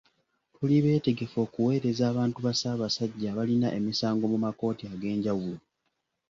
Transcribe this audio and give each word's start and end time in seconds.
Tuli 0.53 0.77
beetegefu 0.83 1.37
okuweereza 1.45 2.03
abantu 2.11 2.37
ba 2.45 2.51
Ssaabasajja 2.55 3.27
abalina 3.29 3.67
emisango 3.77 4.23
mu 4.31 4.37
makkooti 4.45 4.83
ag'enjawulo. 4.93 5.57